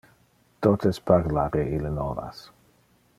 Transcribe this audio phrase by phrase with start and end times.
[0.67, 2.45] Totes parla re ille novas.